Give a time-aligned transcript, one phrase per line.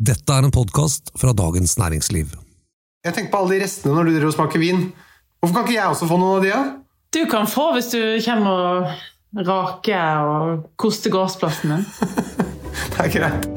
[0.00, 2.30] Dette er en podkast fra Dagens Næringsliv.
[3.04, 4.86] Jeg tenker på alle de restene når du driver og smaker vin.
[5.42, 6.48] Hvorfor kan ikke jeg også få noen av de?
[6.48, 6.60] Ja?
[7.12, 11.84] Du kan få hvis du kommer og raker og koster gårdsplassen din.
[12.94, 13.50] Det er greit.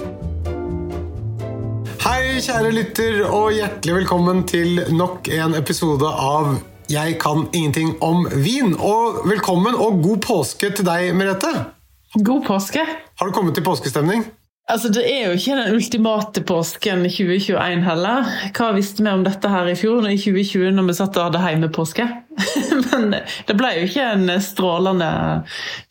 [2.04, 6.58] Hei, kjære lytter, og hjertelig velkommen til nok en episode av
[6.92, 8.76] Jeg kan ingenting om vin.
[8.76, 11.56] Og velkommen og god påske til deg, Merete.
[12.20, 12.84] God påske.
[12.84, 14.28] Har du kommet i påskestemning?
[14.72, 18.30] Altså, Det er jo ikke den ultimate påsken 2021 heller.
[18.56, 21.42] Hva visste vi om dette her i fjor, i 2020, når vi satt og hadde
[21.44, 22.06] hjemmepåske?
[22.94, 23.18] Men
[23.48, 25.10] det ble jo ikke en strålende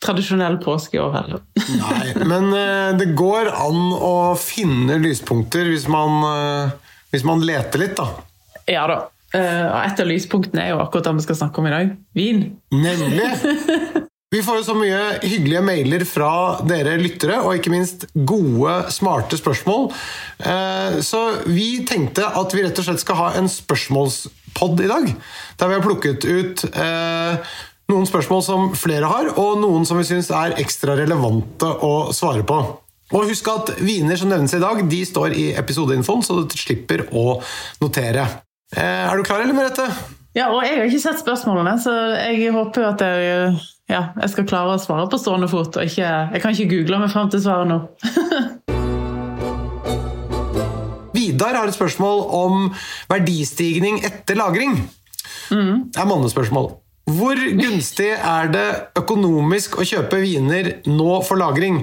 [0.03, 1.43] tradisjonell påske i år heller.
[1.77, 7.85] Nei, men eh, det går an å finne lyspunkter hvis man, eh, hvis man leter
[7.85, 8.09] litt, da.
[8.69, 8.99] Ja da.
[9.33, 11.93] Eh, et av lyspunktene er jo akkurat det vi skal snakke om i dag.
[12.17, 12.43] Vin.
[12.75, 13.29] Nemlig!
[14.33, 16.29] Vi får jo så mye hyggelige mailer fra
[16.65, 19.91] dere lyttere, og ikke minst gode, smarte spørsmål.
[20.41, 25.05] Eh, Så vi tenkte at vi rett og slett skal ha en spørsmålspod i dag.
[25.59, 27.53] Der vi har plukket ut eh,
[27.93, 32.41] noen spørsmål som flere har, og noen som vi syns er ekstra relevante å svare
[32.47, 32.57] på.
[33.13, 37.05] Og husk at viner som nevnes i dag, de står i episodeinfoen, så du slipper
[37.13, 37.37] å
[37.83, 38.25] notere.
[38.75, 39.85] Eh, Er du klar, eller, Merete?
[40.33, 43.53] Ja, og jeg har ikke sett spørsmålene, så jeg håper at jeg,
[43.93, 45.77] ja, jeg skal klare å svare på stående fot.
[45.77, 47.79] og ikke, Jeg kan ikke google meg fram til svaret nå.
[51.13, 52.71] Vidar har et spørsmål om
[53.11, 54.79] verdistigning etter lagring.
[55.49, 56.71] Det er mannespørsmål.
[57.13, 61.81] Hvor gunstig er det økonomisk å kjøpe viner nå for lagring?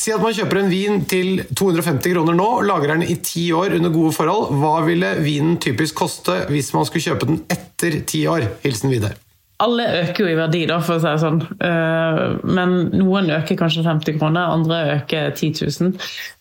[0.00, 3.76] Si at man kjøper en vin til 250 kroner nå, lagrer den i ti år
[3.76, 4.54] under gode forhold.
[4.62, 8.48] Hva ville vinen typisk koste hvis man skulle kjøpe den etter ti år?
[8.64, 9.18] Hilsen Vidar.
[9.62, 11.40] Alle øker jo i verdi, da, for å si det sånn.
[11.62, 12.20] Eh,
[12.58, 15.92] Men noen øker kanskje 50 kroner, andre øker 10 000.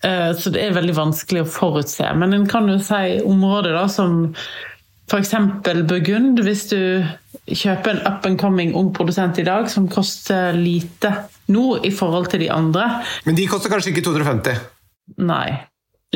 [0.08, 2.08] Eh, Så det er veldig vanskelig å forutse.
[2.18, 4.34] Men en kan jo si områder da, som
[5.12, 5.34] f.eks.
[5.90, 6.40] Burgund.
[6.46, 7.04] Hvis du
[7.52, 11.12] kjøper en up and coming ung produsent i dag som koster lite
[11.52, 14.62] nå i forhold til de andre, Men de koster kanskje ikke 250?
[15.18, 15.60] Nei.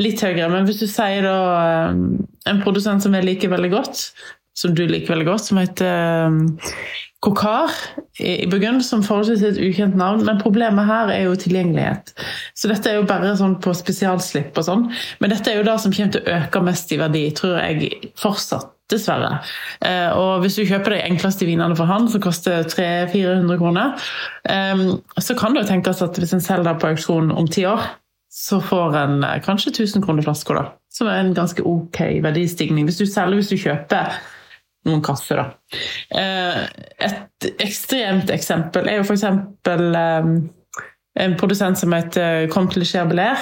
[0.00, 1.36] Litt høyere, men hvis du sier da
[1.88, 1.94] eh,
[2.50, 4.02] en produsent som jeg liker veldig godt,
[4.56, 6.40] som du liker veldig godt, som heter um,
[7.24, 7.72] Kokar
[8.20, 12.12] i Burgund, som forholdsvis er et ukjent navn, men problemet her er jo tilgjengelighet.
[12.56, 14.86] Så dette er jo bare sånn på spesialslipp og sånn,
[15.20, 17.92] men dette er jo det som kommer til å øke mest i verdi, tror jeg
[18.20, 18.72] fortsatt.
[18.86, 19.40] Dessverre.
[19.82, 24.04] Eh, og hvis du kjøper de enkleste vinene for han, som koster 300-400 kroner,
[24.46, 24.82] eh,
[25.18, 27.82] så kan det jo tenkes at hvis en selger det på auksjon om ti år,
[28.30, 30.64] så får en eh, kanskje 1000 kroner flaska, da.
[30.94, 32.86] Som er en ganske ok verdistigning.
[32.86, 34.14] Hvis du selger hvis du kjøper
[34.86, 35.78] noen kasser, da.
[36.16, 36.62] Eh,
[37.06, 39.24] Et ekstremt eksempel er jo f.eks.
[41.16, 43.40] en produsent som heter Comte Cherbelair,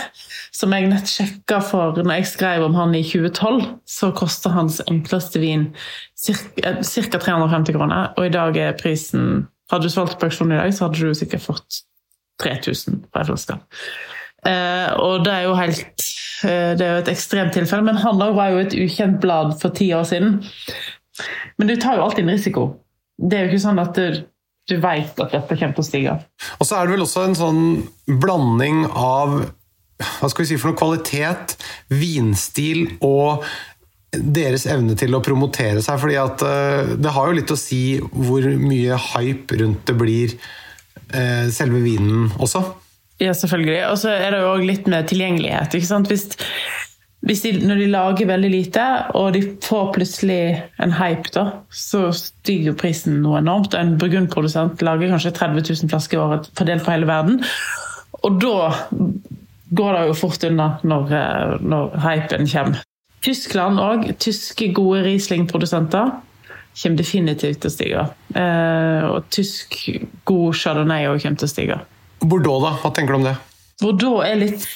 [0.54, 4.80] som jeg nett sjekka for når jeg skrev om han i 2012, så koster hans
[4.90, 5.68] enkleste vin
[6.14, 7.18] ca.
[7.18, 10.84] 350 kroner, og i dag er prisen Hadde du solgt på auksjon i dag, så
[10.84, 11.78] hadde du sikkert fått
[12.42, 13.56] 3000 på ei flaske.
[14.44, 16.04] Eh, og det er jo helt
[16.44, 19.72] eh, Det er jo et ekstremt tilfelle, men han var jo et ukjent blad for
[19.72, 20.42] ti år siden.
[21.58, 22.68] Men du tar jo alltid en risiko.
[23.18, 24.22] Det er jo ikke sånn at du,
[24.70, 26.16] du veit at dette kommer til å stige.
[26.58, 27.62] Og så er det vel også en sånn
[28.22, 29.38] blanding av
[29.94, 31.54] hva skal vi si for noe kvalitet,
[31.92, 33.44] vinstil og
[34.14, 35.98] deres evne til å promotere seg.
[36.02, 40.34] fordi at eh, det har jo litt å si hvor mye hype rundt det blir
[40.34, 42.62] eh, selve vinen også.
[43.22, 43.80] Ja, selvfølgelig.
[43.92, 45.74] Og så er det jo også litt med tilgjengelighet.
[45.78, 46.10] ikke sant?
[46.10, 46.26] Hvis
[47.24, 48.84] de, når de lager veldig lite,
[49.16, 50.40] og de får plutselig
[50.82, 53.76] en hype, da, så stiger prisen noe enormt.
[53.78, 57.40] En burgundprodusent lager kanskje 30 000 flasker i året fordelt på hele verden.
[58.24, 58.68] Og da
[59.74, 62.84] går det jo fort unna når, eh, når hypen kommer.
[63.24, 64.06] Tyskland òg.
[64.20, 66.12] Tyske gode Riesling-produsenter
[66.74, 68.06] kommer definitivt til å stige.
[68.36, 69.78] Eh, og tysk
[70.28, 71.80] god Chardonnay òg kommer til å stige.
[72.20, 72.76] Bordeaux, da?
[72.82, 73.38] Hva tenker du om det?
[73.80, 74.66] Bordeaux er litt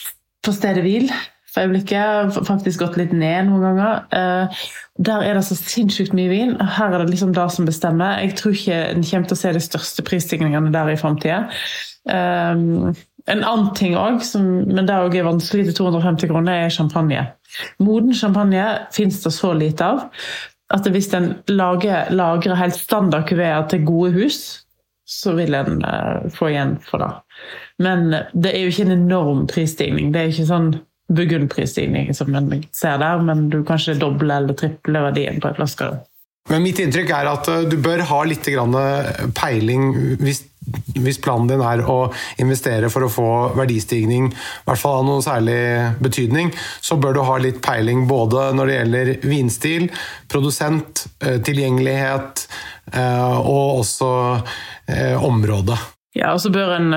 [0.45, 1.13] på stedet hvil
[1.53, 2.39] for øyeblikket.
[2.49, 4.01] Faktisk gått litt ned noen ganger.
[4.15, 4.65] Eh,
[5.09, 6.57] der er det så sinnssykt mye vin.
[6.61, 8.19] Her er det liksom det som bestemmer.
[8.23, 11.45] Jeg tror ikke en kommer til å se de største prisstigningene der i framtida.
[12.09, 12.95] Um,
[13.29, 17.27] en annen ting òg, men det er vanskelig til 250 kroner, er champagne.
[17.85, 20.07] Moden champagne fins det så lite av
[20.75, 24.41] at hvis en lager, lagrer helt standard kuveer til gode hus,
[25.09, 25.81] så vil en
[26.35, 27.13] få igjen for det.
[27.81, 30.11] Men det er jo ikke en enorm prisstigning.
[30.13, 30.73] Det er ikke sånn
[31.09, 35.93] Burgund-prisstigning som en ser der, men du kanskje doble eller triple verdien på en flaske.
[36.49, 38.47] Men mitt inntrykk er at eh, du bør ha litt
[39.37, 39.89] peiling
[40.21, 40.43] hvis,
[40.97, 41.99] hvis, planen din er å
[42.41, 43.29] investere for å få
[43.59, 45.59] verdistigning, i hvert fall av noe særlig
[46.05, 49.89] betydning, så bør du ha litt peiling både når det gjelder vinstil,
[50.33, 52.49] produsent, eh, tilgjengelighet
[52.95, 54.11] eh, og også
[55.21, 55.75] område.
[56.17, 56.95] Ja, og så bør en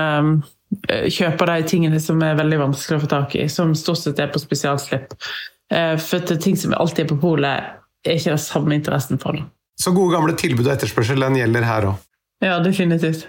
[1.12, 4.30] kjøpe de tingene som er veldig vanskelig å få tak i, som stort sett er
[4.32, 5.14] på spesialslipp.
[5.72, 9.38] For det er ting som alltid er på polet, er ikke den samme interessen for
[9.38, 9.44] det.
[9.80, 12.02] Så gode gamle tilbud og etterspørsel den gjelder her òg.
[12.44, 13.28] Ja, definitivt.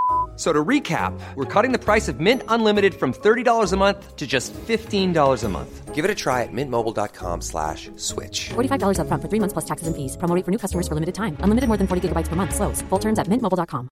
[0.37, 4.25] So to recap, we're cutting the price of Mint Unlimited from $30 a month to
[4.25, 5.93] just $15 a month.
[5.93, 8.49] Give it a try at mintmobile.com slash switch.
[8.49, 10.17] $45 up front for three months plus taxes and fees.
[10.17, 11.37] Promoting for new customers for limited time.
[11.41, 12.55] Unlimited more than 40 gigabytes per month.
[12.55, 12.81] Slows.
[12.89, 13.87] Full terms at mintmobile.com.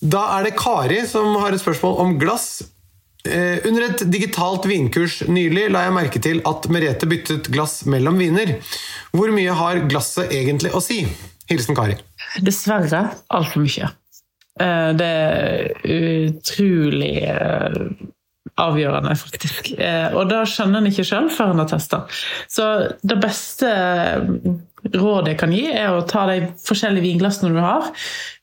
[0.00, 2.62] Da er det Kari som har et spørsmål om glass.
[3.26, 8.20] Eh, under et digitalt vinkurs nylig la jeg merke til at Merete byttet glass mellom
[8.20, 8.58] viner.
[9.16, 11.00] Hvor mye har glasset egentlig å si?
[11.50, 11.96] Hilsen Kari.
[12.44, 13.92] Dessverre altfor mye.
[14.60, 17.80] Eh, det er utrolig eh,
[18.56, 19.72] avgjørende, faktisk.
[19.76, 22.04] Eh, og da skjønner en ikke sjøl før en har testa.
[22.48, 22.68] Så
[23.04, 23.72] det beste
[24.94, 27.90] rådet jeg kan gi, er å ta de forskjellige vinglassene du har,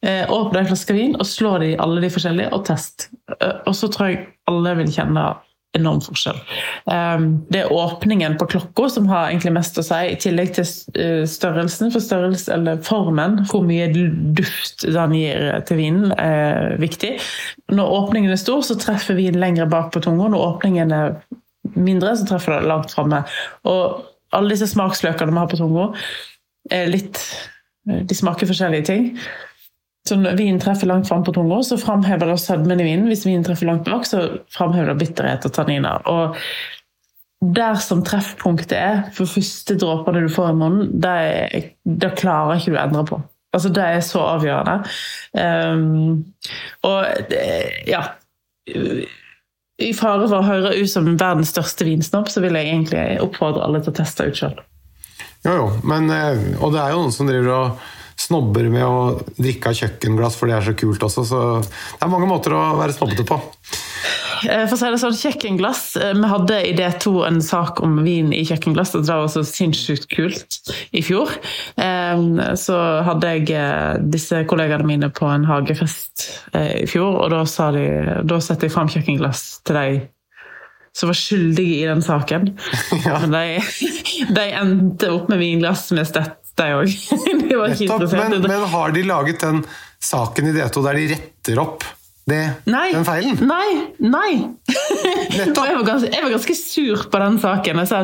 [0.03, 3.07] åpne en flaske vin og slå de alle de forskjellige, og test.
[3.39, 5.23] Og så tror jeg alle vil kjenne
[5.77, 6.37] enorm forskjell.
[6.91, 10.67] Ehm, det er åpningen på klokka som har egentlig mest å si, i tillegg til
[11.01, 11.91] eh, størrelsen.
[11.93, 13.89] For størrelse, eller formen, hvor mye
[14.37, 17.15] duft den gir til vinen, er viktig.
[17.73, 20.29] Når åpningen er stor, så treffer vinen lenger bak på tunga.
[20.33, 21.15] Når åpningen er
[21.73, 23.23] mindre, så treffer det langt framme.
[23.69, 24.03] Og
[24.33, 25.89] alle disse smaksløkene vi har på tunga,
[26.71, 27.19] er litt
[27.83, 29.07] De smaker forskjellige ting.
[30.07, 33.07] Så når vinen treffer langt fram på tunga, så framhever det sødmen i vinen.
[33.07, 36.03] Hvis vinen treffer langt bak, så framhever det bitterhet og tanniner.
[36.11, 36.35] Og
[37.55, 42.77] der som treffpunktet er for første dråpene du får i munnen, det klarer ikke du
[42.77, 43.21] å endre på.
[43.53, 44.75] Altså, det er så avgjørende.
[45.37, 46.23] Um,
[46.87, 47.33] og
[47.87, 48.01] ja
[49.83, 53.65] I fare for å høre ut som verdens største vinsnobb, så vil jeg egentlig oppfordre
[53.65, 54.55] alle til å teste ut sjøl.
[55.43, 57.81] Jo, jo, men, eh, og det er jo noen som driver og
[58.27, 58.97] snobber med å
[59.37, 61.25] drikke av kjøkkenglass, for det er så kult også.
[61.27, 63.39] Så det er mange måter å være snobbete på.
[64.43, 67.99] Eh, for å si det sånn, kjøkkenglass eh, Vi hadde i D2 en sak om
[68.05, 68.95] vin i kjøkkenglass.
[68.95, 70.59] Det var så sinnssykt kult
[70.91, 71.31] i fjor.
[71.79, 72.25] Eh,
[72.59, 76.27] så hadde jeg disse kollegaene mine på en hagefest
[76.57, 77.85] i fjor, og da, sa de,
[78.27, 80.03] da satte jeg fram kjøkkenglass til de
[80.93, 82.53] som var skyldige i den saken.
[83.03, 83.17] Ja.
[83.25, 83.61] Men de,
[84.37, 86.95] de, endte opp med vinglass med stett deg òg.
[88.13, 89.63] men, men har de laget den
[90.03, 91.85] saken i D2 der de retter opp
[92.23, 92.39] det,
[92.71, 93.39] nei, den feilen?
[93.43, 93.69] Nei!
[93.99, 94.31] Nei!
[95.33, 97.79] Jeg, var ganske, jeg var ganske sur på den saken.
[97.81, 97.99] Jeg sa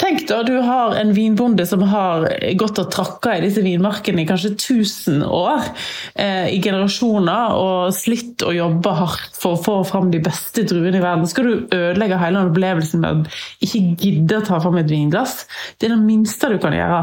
[0.00, 2.24] tenk da, du har en vinbonde som har
[2.60, 5.66] gått og trakka i disse vinmarkene i kanskje 1000 år,
[6.14, 11.00] eh, i generasjoner, og slitt og jobba hardt for å få fram de beste druene
[11.00, 11.28] i verden.
[11.28, 15.42] Skal du ødelegge hele opplevelsen med å ikke gidde å ta fram et vinglass?
[15.76, 17.02] Det er det minste du kan gjøre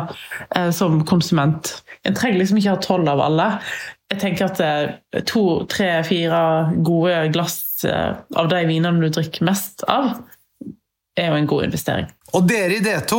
[0.55, 1.75] eh, som konsument.
[2.05, 3.49] En trenger liksom ikke ha tolv av alle
[4.13, 6.41] jeg tenker at eh, to, tre, fire
[6.85, 10.19] gode glass eh, av de vinene du drikker mest av,
[11.15, 12.07] er jo en god investering.
[12.35, 13.17] Og dere i D2,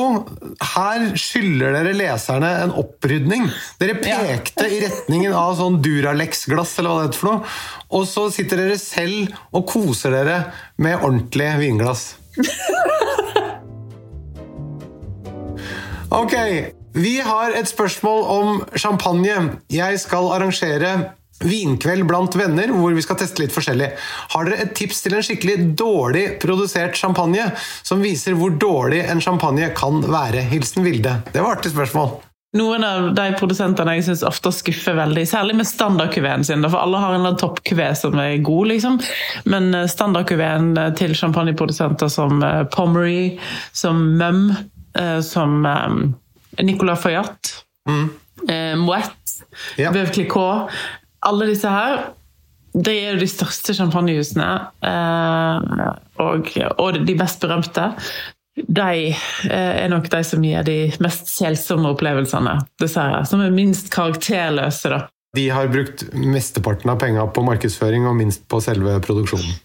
[0.75, 3.47] her skylder dere leserne en opprydning.
[3.81, 4.73] Dere pekte ja.
[4.77, 7.55] i retningen av sånn Duralex-glass, eller hva det heter for noe.
[7.97, 10.39] Og så sitter dere selv og koser dere
[10.77, 12.11] med ordentlig vinglass.
[16.17, 16.33] Ok,
[16.97, 19.37] vi har et spørsmål om champagne.
[19.73, 20.93] Jeg skal arrangere
[21.45, 23.91] vinkveld blant venner hvor vi skal teste litt forskjellig.
[24.33, 27.51] Har dere et tips til en skikkelig dårlig produsert champagne
[27.85, 30.47] som viser hvor dårlig en champagne kan være?
[30.49, 31.19] Hilsen Vilde.
[31.35, 32.17] Det var artig spørsmål.
[32.57, 36.65] Noen av de produsentene jeg syns ofte skuffer veldig, særlig med standardkuveen sin.
[36.65, 39.01] For alle har en toppkuvé som er god, liksom.
[39.51, 43.35] Men eh, standardkuveen til champagneprodusenter som eh, Pommery,
[43.77, 44.47] som Mum,
[44.97, 45.67] eh, som
[46.65, 47.53] Nicolas Fayat,
[47.89, 48.07] mm.
[48.49, 49.37] eh, Moët,
[49.81, 49.91] ja.
[49.95, 50.73] Veuve Clicquot
[51.27, 52.11] Alle disse her
[52.77, 54.47] det er jo de største champagnehusene,
[54.85, 55.85] eh,
[56.21, 57.87] og, og, de best berømte.
[58.57, 63.23] De eh, er nok de som gir de mest selsomme opplevelsene, dessverre.
[63.29, 65.07] Som er minst karakterløse, da.
[65.37, 69.57] De har brukt mesteparten av penga på markedsføring og minst på selve produksjonen.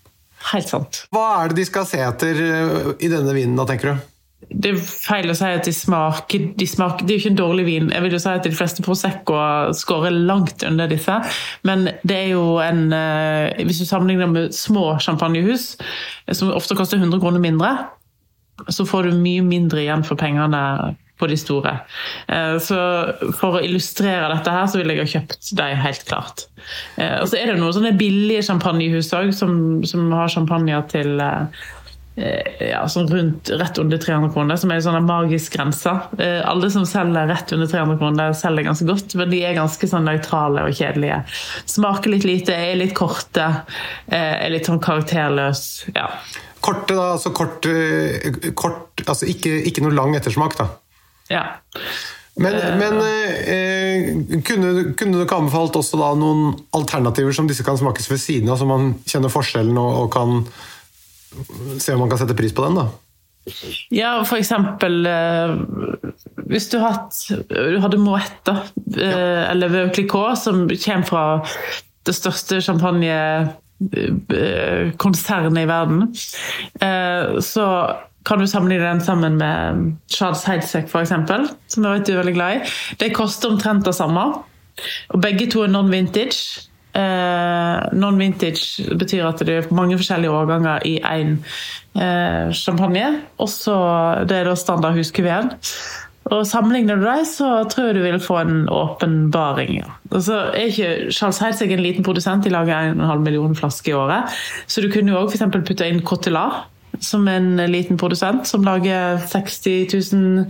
[0.51, 1.03] helt sant.
[1.13, 4.07] Hva er det de skal se etter eh, i denne vinen, da, tenker du?
[4.51, 7.39] Det er feil å si at de smaker, de smaker Det er jo ikke en
[7.39, 7.91] dårlig vin.
[7.93, 9.37] Jeg vil jo si at De fleste Prosecco
[9.77, 11.19] skårer langt under disse.
[11.67, 15.77] Men det er jo en eh, Hvis du sammenligner med små champagnehus,
[16.31, 17.71] som ofte koster 100 kroner mindre,
[18.69, 20.61] så får du mye mindre igjen for pengene
[21.21, 21.75] på de store.
[22.27, 22.77] Eh, Så
[23.37, 26.47] for å illustrere dette her, så ville jeg ha kjøpt de helt klart.
[26.97, 31.21] Eh, Og så er det noen sånne billige champagnehus òg, som, som har champagne til
[31.21, 31.69] eh,
[32.71, 35.93] ja, sånn rundt, rett under 300 kroner, som er en sånn magisk grense.
[36.21, 39.89] Eh, Alle som selger rett under 300 kroner, selger ganske godt, men de er ganske
[39.89, 41.21] sånn nøytrale og kjedelige.
[41.71, 43.49] Smaker litt lite, er litt korte,
[44.07, 45.65] eh, er litt sånn karakterløs.
[45.95, 46.07] Ja.
[46.61, 47.11] Korte, da.
[47.15, 50.67] Altså kort, eh, kort Altså ikke, ikke noe lang ettersmak, da.
[51.31, 51.45] ja.
[52.39, 54.05] Men, men eh,
[54.47, 58.47] kunne, kunne du ikke anbefalt også da noen alternativer som disse kan smakes ved siden
[58.49, 60.37] av, så man kjenner forskjellen og, og kan
[61.79, 62.75] se om man kan sette pris på den?
[62.81, 62.85] da?
[63.89, 65.49] Ja, for eksempel eh,
[66.51, 67.15] Hvis du, hatt,
[67.49, 68.53] du hadde Moët, da,
[68.93, 71.45] eh, eller Veuve Clicquot, som kommer fra
[72.05, 76.15] det største champagnekonsernet i verden,
[76.81, 77.95] eh, så
[78.25, 82.37] kan du sammenligne den sammen med Charles Heidsieck, f.eks., som jeg vet du er veldig
[82.37, 82.59] glad i.
[83.01, 84.23] Det koster omtrent det samme,
[85.09, 86.69] og begge to er non-vintage.
[86.91, 91.37] Eh, Non-vintage betyr at det er mange forskjellige årganger i én
[91.95, 93.21] eh, champagne.
[93.39, 93.75] Og så
[94.27, 95.53] det er da standard huskuven.
[96.31, 99.79] Og Sammenligner du dem, så tror jeg du vil få en åpenbaring.
[99.79, 99.95] Ja.
[100.11, 103.97] Og så er ikke Charles Heidsieck en liten produsent, de lager 1,5 million flasker i
[103.97, 104.37] året.
[104.67, 105.33] Så du kunne jo òg
[105.65, 106.67] putte inn Cotelat,
[106.99, 110.45] som en liten produsent, som lager 60 000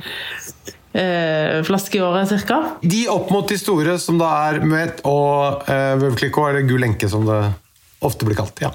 [0.93, 2.59] eh, flaske i året ca.
[2.81, 7.09] De opp mot de store, som da er Moet og eh, Veuve eller gul enke
[7.11, 7.41] som det
[8.01, 8.61] ofte blir kalt.
[8.61, 8.73] ja.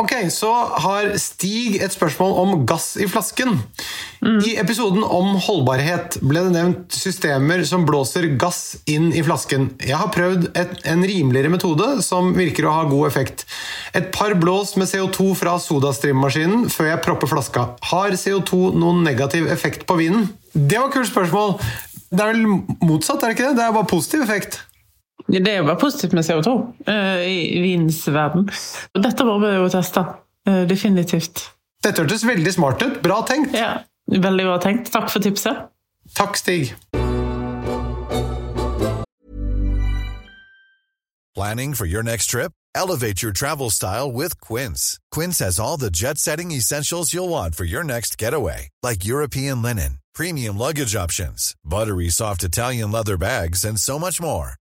[0.00, 0.48] Ok, Så
[0.80, 3.58] har Stig et spørsmål om gass i flasken.
[4.24, 9.68] I episoden om holdbarhet ble det nevnt systemer som blåser gass inn i flasken.
[9.84, 13.44] Jeg har prøvd et, en rimeligere metode som virker å ha god effekt.
[13.92, 17.66] Et par blås med CO2 fra sodastream-maskinen før jeg propper flaska.
[17.92, 20.30] Har CO2 noen negativ effekt på vinen?
[20.54, 21.58] Det var et kult spørsmål.
[22.08, 22.48] Det er vel
[22.88, 23.60] motsatt, er det ikke det?
[23.60, 24.62] Det er bare positiv effekt.
[25.30, 26.52] Det er jo bare positivt med CO2
[26.90, 28.48] eh, i vinens verden.
[28.98, 30.02] Dette må vi jo teste.
[30.48, 31.44] eh, definitivt.
[31.84, 32.98] Dette hørtes veldig smart ut.
[33.02, 33.54] Bra tenkt.
[33.56, 33.78] Ja,
[34.10, 34.88] Veldig bra tenkt.
[34.90, 35.68] Takk for tipset.
[36.18, 36.72] Takk, Stig.
[41.34, 42.52] Planning for your next trip?
[42.74, 44.98] Elevate your travel style with Quince.
[45.12, 49.62] Quince has all the jet setting essentials you'll want for your next getaway, like European
[49.62, 54.54] linen, premium luggage options, buttery soft Italian leather bags, and so much more.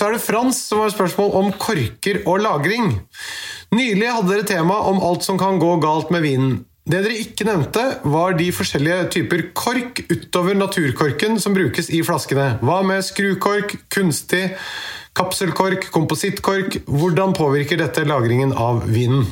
[0.00, 2.94] Så er det Frans som har spørsmål om korker og lagring.
[3.76, 6.54] Nylig hadde dere tema om alt som kan gå galt med vinen.
[6.88, 12.54] Det dere ikke nevnte, var de forskjellige typer kork utover naturkorken som brukes i flaskene.
[12.64, 14.46] Hva med skrukork, kunstig,
[15.20, 16.80] kapselkork, komposittkork?
[16.88, 19.28] Hvordan påvirker dette lagringen av vinen?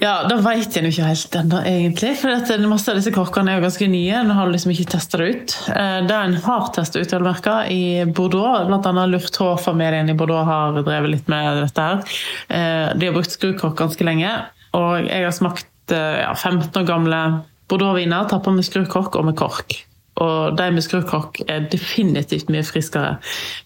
[0.00, 2.14] Ja, Da veit jeg jo ikke helt ennå, egentlig.
[2.16, 4.14] For masse av disse korkene er jo ganske nye.
[4.22, 5.54] En har liksom ikke testa det ut.
[5.68, 9.04] Det Det en har testa ut ølmerker i Bordeaux, bl.a.
[9.12, 12.02] Lurtå-familien i Bordeaux har drevet litt med dette her.
[12.48, 14.32] Eh, De har brukt skrukork ganske lenge,
[14.72, 17.22] og jeg har smakt eh, ja, 15 år gamle
[17.68, 19.82] Bordeaux-viner tappa med skrukork og med kork.
[20.20, 23.14] Og de med skrukork er definitivt mye friskere.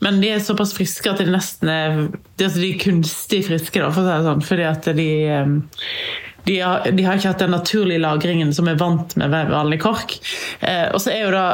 [0.04, 1.96] Men de er såpass friske at de nesten er
[2.38, 4.44] De, altså er kunstig friske, da, for å si det sånn.
[4.46, 5.48] Fordi at de, eh,
[6.46, 10.18] de, har, de har ikke hatt den naturlige lagringen som er vant med vanlig kork.
[10.60, 11.48] Eh, og så er jo da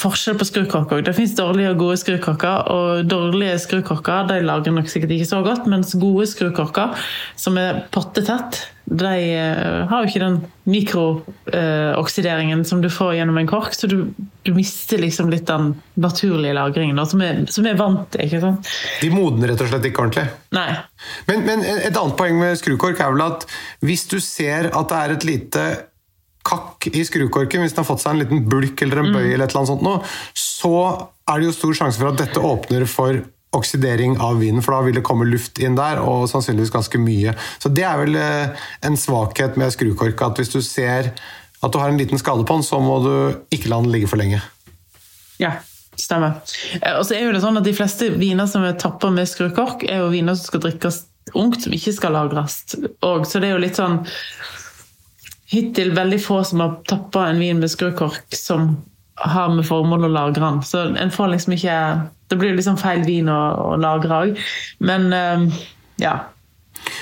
[0.00, 1.02] forskjell på skrukorker.
[1.06, 2.68] Det fins dårlige og gode skrukorker.
[2.74, 6.98] Og dårlige skrukorker de lagrer nok sikkert ikke så godt, mens gode skrukorker,
[7.40, 10.34] som er pottetett, de uh, har jo ikke den
[10.68, 14.10] mikrooksideringen uh, som du får gjennom en kork, så du,
[14.44, 18.26] du mister liksom litt den naturlige lagringen som er, som er vant til.
[18.26, 18.68] ikke sant?
[19.00, 20.26] De modner rett og slett ikke ordentlig?
[20.56, 20.68] Nei.
[21.30, 23.48] Men, men et annet poeng med skrukork er vel at
[23.84, 25.66] hvis du ser at det er et lite
[26.44, 29.30] kakk i skrukorken, hvis den har fått seg en liten bulk eller en bøy, mm.
[29.32, 30.02] eller et eller annet sånt noe,
[30.36, 30.74] så
[31.24, 33.22] er det jo stor sjanse for at dette åpner for
[33.56, 37.34] oksidering av vinen, for da vil det komme luft inn der, og sannsynligvis ganske mye.
[37.62, 41.12] Så det er vel eh, en svakhet med skrukork, at hvis du ser
[41.64, 43.14] at du har en liten skade på den, så må du
[43.54, 44.42] ikke la den ligge for lenge.
[45.40, 45.56] Ja,
[46.00, 46.40] stemmer.
[46.80, 49.30] Eh, og så er jo det sånn at De fleste viner som er tappa med
[49.30, 52.60] skrukork, er jo viner som skal drikkes ungt, som ikke skal lagres.
[53.00, 54.02] Og, så det er jo litt sånn
[55.54, 58.74] hittil veldig få som har tappa en vin med skrukork som
[59.14, 60.62] har med formål å lagre den.
[60.66, 61.78] Så en får liksom ikke
[62.34, 64.44] Det blir liksom feil vin å, å lagre òg.
[64.84, 65.48] Men um,
[66.02, 66.18] ja.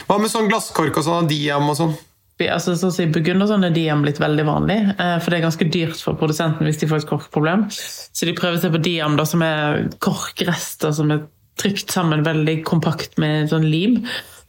[0.07, 1.95] Hva med sånn glasskork og sånn diam og sånn?
[2.43, 5.45] Altså, så å si, og sånn er diam blitt veldig vanlig, eh, for det er
[5.45, 7.69] ganske dyrt for produsenten hvis de får et korkproblem.
[7.71, 11.23] Så de prøver seg på diam, da, som er korkrester som er
[11.61, 14.01] trykt sammen veldig kompakt med sånn lim.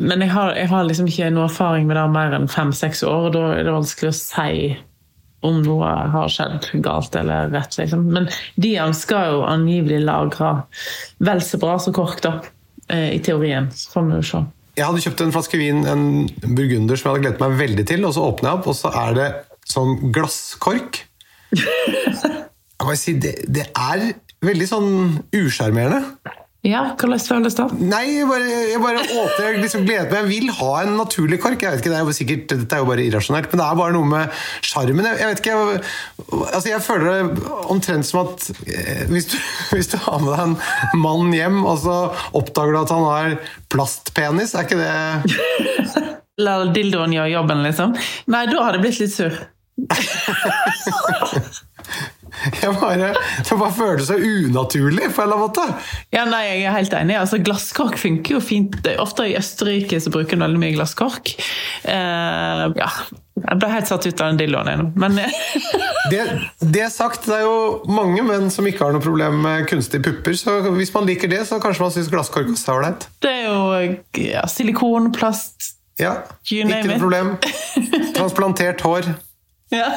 [0.01, 3.29] Men jeg har, jeg har liksom ikke noe erfaring med det mer enn fem-seks år,
[3.29, 4.55] og da er det vanskelig å si
[5.47, 7.77] om noe har skjedd galt eller rett.
[7.79, 8.05] Liksom.
[8.15, 10.55] Men de skal jo angivelig lagre
[11.23, 12.38] vel så bra som kork, da,
[12.89, 13.69] eh, i teorien.
[13.75, 14.43] Så får vi jo se.
[14.73, 16.05] Jeg hadde kjøpt en flaske vin, en
[16.57, 18.05] burgunder, som jeg hadde gledet meg veldig til.
[18.07, 19.27] Og så åpner jeg opp, og så er det
[19.69, 21.03] sånn glasskork.
[22.83, 24.01] Jeg må si, det, det er
[24.43, 24.89] veldig sånn
[25.38, 26.01] usjarmerende.
[26.63, 27.65] Ja, Hvordan føles det?
[27.75, 30.13] Nei, Jeg bare, jeg bare åter, jeg liksom gleder meg.
[30.22, 31.60] Jeg vil ha en naturlig kork.
[31.60, 33.79] Jeg vet ikke, det er jo sikkert, Dette er jo bare irrasjonelt, men det er
[33.82, 35.10] bare noe med sjarmen.
[35.10, 35.82] Jeg, vet ikke, jeg,
[36.46, 39.36] altså jeg føler det omtrent som at eh, hvis du,
[39.75, 41.98] hvis du, har med deg en mann hjem, og så
[42.32, 43.36] oppdager du at han har
[43.74, 44.96] plastpenis, er ikke det
[46.48, 47.92] La dildoen gjøre jobben, liksom?
[48.31, 49.35] Nei, da har det blitt litt sur.
[52.64, 55.66] Jeg bare, det bare føles så unaturlig på en eller annen måte.
[56.14, 57.18] Ja, nei, Jeg er helt enig.
[57.20, 58.77] Altså, Glasskork funker jo fint.
[59.01, 61.36] Ofte i Østerrike så bruker en veldig mye glasskork.
[61.86, 62.90] Uh, ja,
[63.44, 65.18] jeg ble helt satt ut av den dilloen ennå, men
[66.14, 66.22] det,
[66.62, 70.38] det sagt, det er jo mange menn som ikke har noe problem med kunstige pupper,
[70.40, 73.08] så hvis man liker det, så kanskje man syns glasskork er ålreit.
[73.24, 77.36] Det er jo ja, silikon, plast Ja, ikke noe problem.
[78.18, 79.14] Transplantert hår.
[79.74, 79.90] Ja.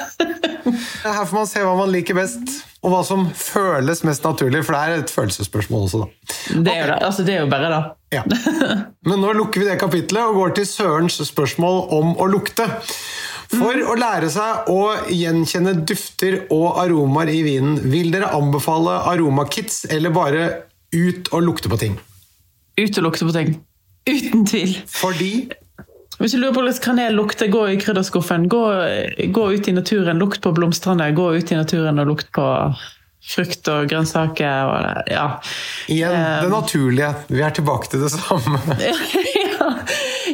[0.67, 4.63] Her får man se hva man liker best, og hva som føles mest naturlig.
[4.67, 6.35] For det er et følelsesspørsmål også, da.
[6.67, 6.99] Det er, jo, det.
[7.09, 7.83] Altså, det er jo bare det.
[8.17, 8.25] Ja.
[9.09, 12.69] Men nå lukker vi det kapitlet og går til Sørens spørsmål om å lukte.
[13.53, 14.81] For å lære seg å
[15.13, 20.49] gjenkjenne dufter og aromaer i vinen, vil dere anbefale aromakits eller bare
[20.95, 21.95] ut og lukte på ting?
[22.77, 23.55] Ut og lukte på ting.
[24.07, 24.75] Uten tvil.
[24.91, 25.31] Fordi
[26.19, 28.49] hvis du lurer på hvordan kanel lukter, gå i krydderskuffen.
[28.49, 28.63] Gå,
[29.37, 31.11] gå, ut i naturen, lukt på blomstrene.
[31.17, 32.47] Gå ut i naturen og lukt på
[33.27, 34.71] frukt og grønnsaker.
[34.71, 35.27] Og, ja.
[35.93, 37.13] Igjen det um, naturlige.
[37.29, 38.63] Vi er tilbake til det samme.
[39.51, 39.71] ja.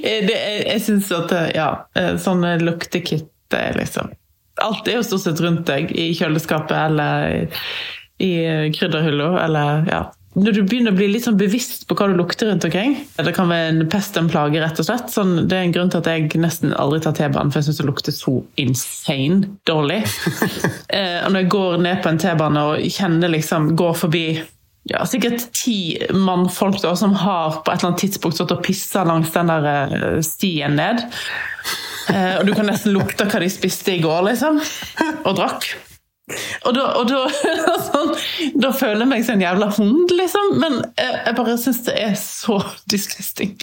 [0.02, 1.68] Det, jeg syns at ja,
[2.20, 3.28] sånne luktekit
[3.76, 4.08] liksom
[4.64, 7.60] Alt er jo stort sett rundt deg i kjøleskapet eller
[8.22, 8.30] i
[8.72, 10.00] krydderhylla eller ja,
[10.32, 13.34] når du begynner å bli litt sånn bevisst på hva du lukter rundt omkring Det
[13.36, 15.10] kan være en pest, en plage, rett og slett.
[15.12, 17.82] Sånn, det er en grunn til at jeg nesten aldri tar T-banen, for jeg syns
[17.82, 20.00] det lukter så insane dårlig.
[20.96, 24.26] eh, og når jeg går ned på en T-bane og kjenner liksom Går forbi
[24.88, 25.76] ja, sikkert ti
[26.16, 29.94] mannfolk da, som har på et eller annet tidspunkt stått og pissa langs den der
[30.00, 31.04] eh, stien ned.
[32.10, 34.58] Eh, og du kan nesten lukte hva de spiste i går, liksom.
[35.22, 35.74] Og drakk.
[36.66, 37.22] Og da, og da,
[37.88, 38.12] sånn,
[38.60, 40.50] da, føler jeg meg som en jævla hund, liksom.
[40.62, 42.58] Men jeg, jeg bare syns det er så
[42.92, 43.54] disgusting.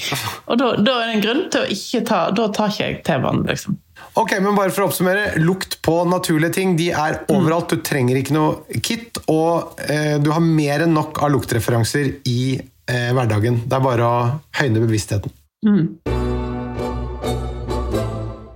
[0.47, 2.99] Og da, da, er det en grunn til å ikke ta Da tar ikke jeg
[3.07, 3.77] T-banen, liksom.
[4.19, 5.39] Ok, men bare for å oppsummere.
[5.43, 6.75] Lukt på naturlige ting.
[6.79, 7.71] De er overalt.
[7.71, 9.19] Du trenger ikke noe kit.
[9.31, 13.61] Og eh, du har mer enn nok av luktreferanser i eh, hverdagen.
[13.67, 14.17] Det er bare å
[14.61, 15.35] høyne bevisstheten.
[15.67, 15.99] Mm.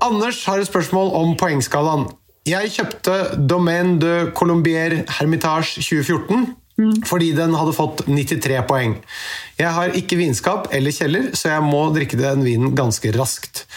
[0.04, 2.08] Anders har et spørsmål om poengskalaen.
[2.44, 3.14] Jeg kjøpte
[3.50, 6.58] Domaine de Colombier Hermitage 2014.
[7.06, 8.96] Fordi den hadde fått 93 poeng.
[9.60, 13.68] Jeg har ikke vinskap eller kjeller, så jeg må drikke den vinen ganske raskt.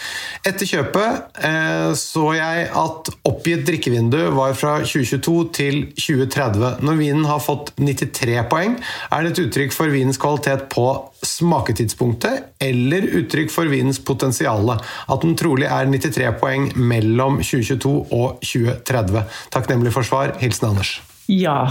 [0.47, 6.81] Etter kjøpet eh, så jeg at oppgitt drikkevindu var fra 2022 til 2030.
[6.87, 8.79] Når vinen har fått 93 poeng,
[9.11, 10.87] er det et uttrykk for vinens kvalitet på
[11.21, 14.79] smaketidspunktet, eller uttrykk for vinens potensiale.
[15.05, 19.23] At den trolig er 93 poeng mellom 2022 og 2030.
[19.53, 20.33] Takknemlig for svar.
[20.41, 20.97] Hilsen Anders.
[21.27, 21.67] Ja,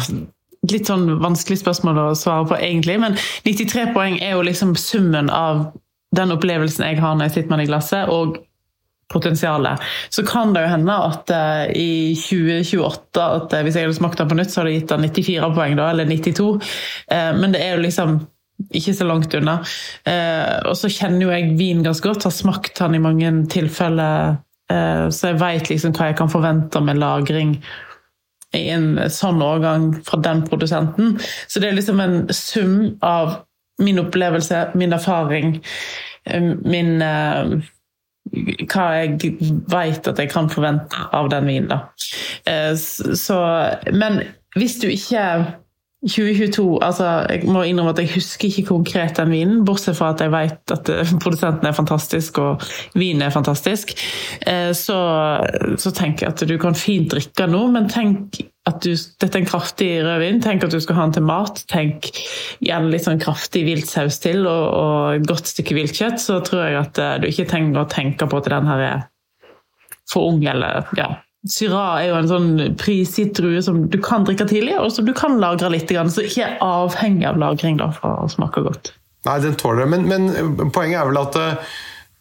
[0.72, 2.98] litt sånn vanskelig spørsmål å svare på, egentlig.
[3.02, 5.68] Men 93 poeng er jo liksom summen av
[6.16, 8.38] den opplevelsen jeg har når jeg sitter med det glasset, og
[9.12, 9.82] potensialet.
[10.10, 14.18] Så kan det jo hende at uh, i 2028, at uh, hvis jeg hadde smakt
[14.18, 16.48] den på nytt, så hadde jeg gitt den 94 poeng, da, eller 92.
[17.12, 18.18] Uh, men det er jo liksom
[18.72, 19.58] ikke så langt unna.
[20.64, 24.38] og så kjenner jo jeg vin ganske godt, har smakt den i mange tilfeller,
[25.12, 27.52] så jeg veit liksom hva jeg kan forvente med lagring
[28.56, 31.16] i en sånn årgang fra den produsenten.
[31.46, 33.42] Så det er liksom en sum av
[33.82, 35.58] min opplevelse, min erfaring,
[36.64, 36.96] min
[38.66, 39.36] hva jeg
[39.70, 41.68] vet at jeg kan forvente av den vinen.
[41.70, 41.78] Da.
[42.76, 43.38] Så,
[43.94, 44.18] men
[44.56, 45.22] hvis du ikke
[46.06, 50.22] 2022 altså Jeg må innrømme at jeg husker ikke konkret den vinen, bortsett fra at
[50.22, 50.90] jeg vet at
[51.22, 52.64] produsenten er fantastisk og
[52.94, 53.94] vinen er fantastisk.
[54.76, 54.98] Så,
[55.82, 59.42] så tenker jeg at du kan fint drikke nå, men tenk at du, dette er
[59.42, 60.40] en kraftig rødvin.
[60.42, 61.62] Tenk at du skal ha den til mat.
[61.70, 62.10] Tenk
[62.64, 66.18] gjerne litt sånn kraftig viltsaus til og, og et godt stykke viltkjøtt.
[66.22, 69.06] Så tror jeg at du ikke trenger å tenke på at den her er
[70.10, 71.16] for ung eller ja,
[71.50, 75.12] Syrah er jo en sånn prisgitt drue som du kan drikke tidlig, og som du
[75.16, 75.90] kan lagre litt.
[76.12, 78.92] Så ikke er avhengig av lagring da, for å smake godt.
[79.26, 79.90] Nei, den tåler det.
[79.94, 81.74] Men, men poenget er vel at uh,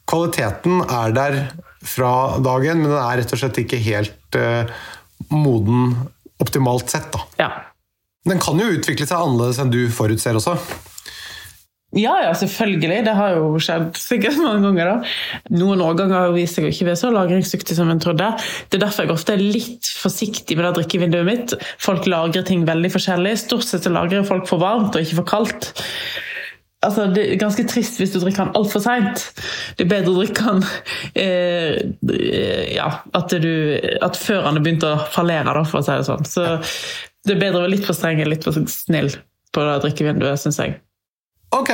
[0.10, 1.40] kvaliteten er der
[1.86, 4.66] fra dagen, men den er rett og slett ikke helt uh,
[5.34, 5.94] moden
[6.42, 7.12] optimalt sett.
[7.14, 7.24] da.
[7.40, 7.52] Ja.
[8.26, 10.58] Den kan jo utvikle seg annerledes enn du forutser også.
[11.94, 13.04] Ja, ja, selvfølgelig.
[13.06, 14.90] Det har jo skjedd sikkert mange ganger.
[14.90, 15.54] da.
[15.56, 18.32] Noen årganger har vist seg å ikke være så lagringsdyktig som en trodde.
[18.68, 21.56] Det er derfor jeg ofte er litt forsiktig med det drikkevinduet mitt.
[21.80, 23.36] Folk lagrer ting veldig forskjellig.
[23.40, 25.72] Stort sett lagrer folk for varmt og ikke for kaldt.
[26.86, 29.24] Altså, det er ganske trist hvis du drikker den altfor seint.
[29.78, 30.66] Det er bedre å drikke den
[31.22, 33.54] eh, ja, at, du,
[34.06, 36.28] at før den har begynt å fallere, da, for å si det sånn.
[36.28, 36.46] Så
[37.26, 39.16] det er bedre å være litt for streng enn litt for snill
[39.56, 40.76] på det drikkevinduet, syns jeg.
[41.56, 41.70] Ok,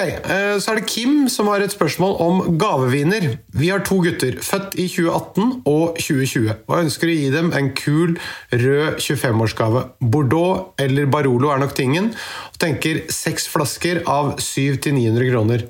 [0.61, 3.37] Så er det Kim som har et spørsmål om gaveviner.
[3.57, 7.71] Vi har to gutter, født i 2018 og 2020, og ønsker å gi dem en
[7.73, 8.13] kul,
[8.53, 9.81] rød 25-årsgave.
[10.13, 12.11] Bordeaux eller Barolo er nok tingen,
[12.51, 15.63] og tenker seks flasker av 700-900 kroner.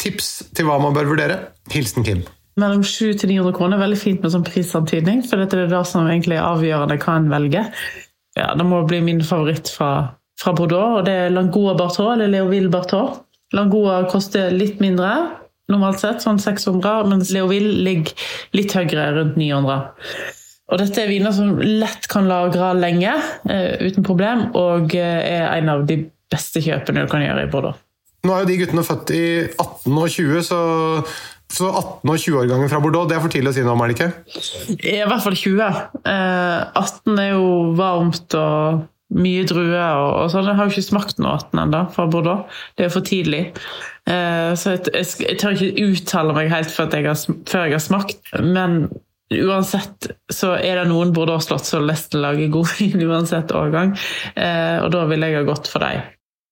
[0.00, 1.36] Tips til hva man bør vurdere?
[1.74, 2.22] Hilsen Kim.
[2.56, 3.76] Mellom 700 til 900 kroner.
[3.76, 7.18] er Veldig fint med sånn prisantydning, for dette er det som egentlig er avgjørende hva
[7.20, 7.68] en velger.
[8.38, 12.32] Ja, Det må bli min favoritt fra, fra Bordeaux, og det er Langoa Bartaux eller
[12.32, 13.20] Leoville Bartaux.
[13.56, 15.10] Langoa koster litt mindre,
[15.72, 19.78] normalt sett, sånn 600, mens Leoville ligger litt høyere, rundt 900.
[20.72, 25.50] Og dette er viner som lett kan lagre lenge uh, uten problem, og uh, er
[25.58, 26.00] en av de
[26.32, 27.76] beste kjøpene du kan gjøre i Bordeaux.
[28.22, 30.60] Nå er jo de guttene født i 18 og 20, så,
[31.50, 33.92] så 18- og 20-årgangen fra Bordeaux, det er for tidlig å si noe om, er
[33.92, 34.10] det ikke?
[34.86, 35.82] I hvert fall 20.
[36.06, 40.48] Uh, 18 er jo varmt og mye druer og, og sånn.
[40.50, 42.60] Jeg har jo ikke smakt noe 18 ennå fra Bordeaux.
[42.78, 43.44] Det er for tidlig.
[44.08, 47.76] Uh, så jeg, jeg, jeg, tør ikke uttale meg helt før jeg, har, før jeg
[47.76, 48.32] har smakt.
[48.42, 48.80] Men
[49.32, 53.94] uansett så er det noen Bordeaux-slott som nesten lager god vin uansett årgang.
[54.36, 56.02] Uh, og da vil jeg ha gått for dem.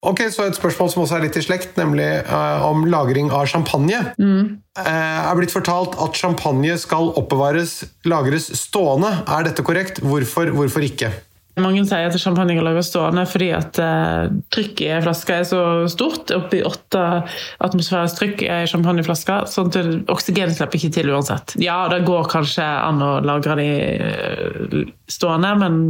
[0.00, 3.44] Ok, Så et spørsmål som også er litt i slekt, nemlig uh, om lagring av
[3.52, 3.98] champagne.
[4.16, 4.62] Mm.
[4.78, 9.10] Uh, er blitt fortalt at champagne skal oppbevares, lagres stående.
[9.28, 10.00] Er dette korrekt?
[10.00, 11.12] Hvorfor, hvorfor ikke?
[11.60, 15.62] Mange sier at champagne kan lages stående fordi at uh, trykket i flaska er så
[15.92, 16.32] stort.
[16.34, 17.02] Oppi åtte
[17.64, 19.42] atmosfærisk trykk i champagneflaska.
[19.50, 21.56] sånn at oksygen slipper ikke til uansett.
[21.62, 23.68] Ja, det går kanskje an å lagre de
[24.00, 24.78] uh,
[25.10, 25.82] stående, men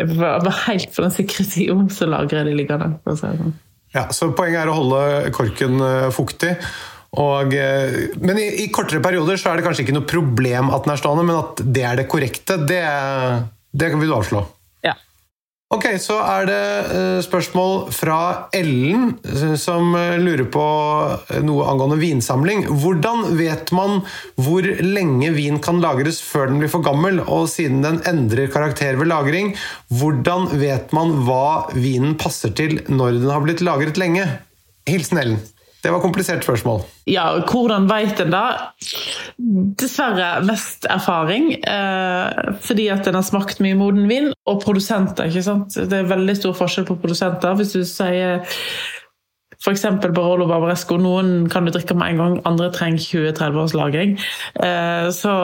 [0.00, 2.94] helt på den sikre sida så lagrer jeg de liggende.
[3.18, 3.52] sånn.
[3.92, 5.02] Ja, så Poenget er å holde
[5.36, 5.82] korken
[6.14, 6.54] fuktig.
[7.20, 7.52] Og,
[8.22, 11.00] men i, i, kortere perioder så er det kanskje ikke noe problem at den er
[11.00, 12.84] stående, men at det er det korrekte, det,
[13.74, 14.44] det vil du avslå?
[15.70, 16.62] Ok, Så er det
[16.98, 20.64] eh, spørsmål fra Ellen, eh, som eh, lurer på
[21.46, 22.64] noe angående vinsamling.
[22.82, 24.00] Hvordan vet man
[24.34, 28.98] hvor lenge vin kan lagres før den blir for gammel, og siden den endrer karakter
[28.98, 29.54] ved lagring,
[29.94, 34.26] hvordan vet man hva vinen passer til når den har blitt lagret lenge?
[34.90, 35.38] Hilsen Ellen.
[35.80, 36.82] Det var komplisert spørsmål.
[37.08, 38.44] Ja, hvordan veit en det?
[39.80, 41.54] Dessverre mest erfaring.
[41.64, 44.30] Eh, fordi at en har smakt mye moden vin.
[44.50, 45.74] Og produsenter, ikke sant.
[45.74, 47.56] Det er veldig stor forskjell på produsenter.
[47.56, 48.44] Hvis du sier
[49.60, 49.84] f.eks.
[50.16, 50.96] Barolo Barbaresco.
[51.00, 54.16] Noen kan du drikke med en gang, andre trenger 20-30 års lagring.
[54.60, 55.34] Eh, så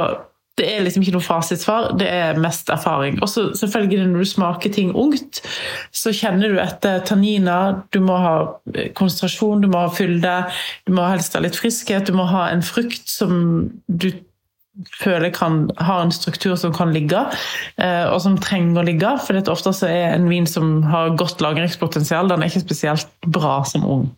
[0.57, 3.19] det er liksom ikke noe fasitsvar, det er mest erfaring.
[3.21, 5.43] Og så selvfølgelig når du smaker ting ungt,
[5.93, 7.83] så kjenner du etter tanniner.
[7.93, 8.37] Du må ha
[8.97, 10.39] konsentrasjon, du må ha fylde,
[10.89, 12.09] du må helst ha litt friskhet.
[12.09, 13.37] Du må ha en frukt som
[13.87, 14.11] du
[15.01, 17.21] føler kan, har en struktur som kan ligge,
[17.81, 19.13] eh, og som trenger å ligge.
[19.25, 23.13] For det ofte så er en vin som har godt lagringspotensial, den er ikke spesielt
[23.25, 24.09] bra som ung.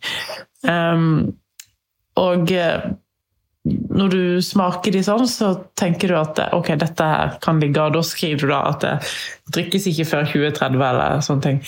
[0.67, 1.35] Um,
[2.19, 2.91] og eh,
[3.67, 7.97] når du smaker de sånn, så tenker du at ok, dette her kan ligge, og
[7.97, 8.93] da skriver du da at det
[9.55, 11.63] drikkes ikke før 2030 eller sånne ting.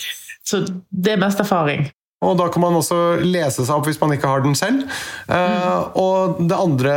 [0.48, 1.90] Så det er mest erfaring.
[2.22, 4.86] Og da kan man også lese seg opp hvis man ikke har den selv.
[5.26, 5.98] Mm.
[5.98, 6.94] og det andre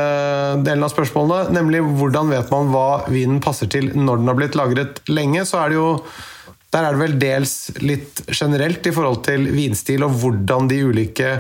[0.61, 4.59] delen av spørsmålet, nemlig hvordan vet man hva vinen passer til når den har blitt
[4.59, 5.89] lagret lenge, så er det jo
[6.75, 7.55] der er det vel dels
[7.87, 11.37] litt generelt i forhold til vinstil og hvordan de ulike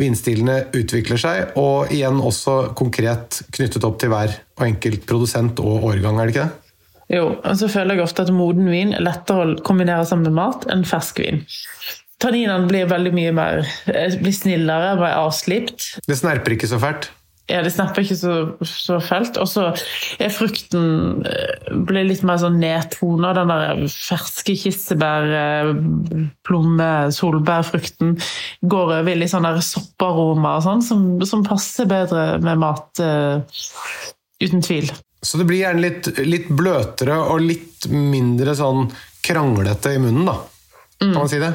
[0.00, 5.86] vinstilene utvikler seg, og igjen også konkret knyttet opp til hver og enkelt produsent og
[5.92, 6.66] årgang, er det ikke det?
[7.10, 10.36] Jo, og så føler jeg ofte at moden vin er lettere å kombinere sammen med
[10.38, 11.42] mat enn fersk vin.
[12.20, 15.94] Tanninene blir veldig mye mer eh, blir snillere, mer avslipt.
[16.06, 17.08] Det snerper ikke så fælt?
[17.50, 18.34] Ja, det snapper ikke så,
[18.66, 19.38] så fælt.
[19.42, 19.70] Og så
[20.22, 23.32] er frukten eh, blir litt mer sånn nedtona.
[23.36, 25.72] Den der ferske kirsebær, eh,
[26.46, 28.14] plomme, solbærfrukten
[28.70, 33.40] går over i litt sånn sopparoma og sånn, som, som, passer bedre med mat, uh,
[34.42, 34.90] uten tvil.
[35.24, 38.86] Så det blir gjerne litt, litt, bløtere og litt mindre sånn
[39.24, 40.36] kranglete i munnen, da?
[41.00, 41.50] Kan man si det?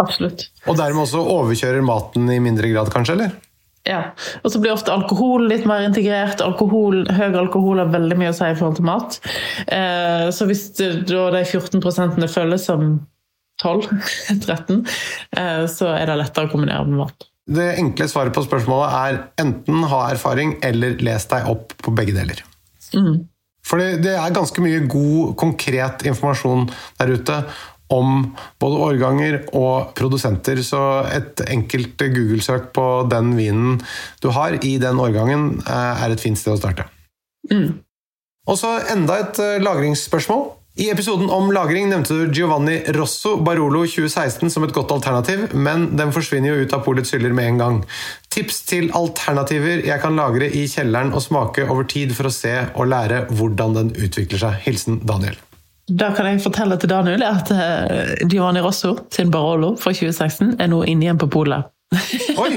[0.00, 0.46] Absolutt.
[0.70, 3.18] Og dermed også overkjører maten i mindre grad, kanskje?
[3.18, 3.36] eller?
[3.88, 4.00] Ja.
[4.44, 6.42] Og så blir ofte alkohol litt mer integrert.
[6.44, 9.16] Alkohol, høy alkohol har veldig mye å si i forhold til mat.
[9.66, 12.92] Eh, så hvis det, da de 14 føles som
[13.62, 14.84] 12-13,
[15.40, 17.26] eh, så er det lettere å kombinere med mat.
[17.50, 22.14] Det enkle svaret på spørsmålet er enten ha erfaring eller les deg opp på begge
[22.14, 22.44] deler.
[22.94, 23.24] Mm.
[23.66, 27.40] For det er ganske mye god, konkret informasjon der ute
[27.90, 28.30] om
[28.62, 30.62] både årganger og produsenter.
[30.66, 33.80] Så et enkelt Google-søk på den vinen
[34.22, 36.86] du har i den årgangen, eh, er et fint sted å starte.
[37.50, 37.80] Mm.
[38.48, 40.48] Og så enda et eh, lagringsspørsmål.
[40.80, 45.88] I episoden om lagring nevnte du Giovanni Rosso Barolo 2016 som et godt alternativ, men
[45.98, 47.82] den forsvinner jo ut av polets hyller med en gang.
[48.30, 52.54] Tips til alternativer jeg kan lagre i kjelleren og smake over tid for å se
[52.70, 54.60] og lære hvordan den utvikler seg.
[54.64, 55.36] Hilsen Daniel.
[55.90, 60.70] Da kan jeg fortelle til Daniel at uh, Giovanni Rosso sin Barolo fra 2016 er
[60.70, 61.66] nå inne igjen på polet.
[62.38, 62.52] Oi!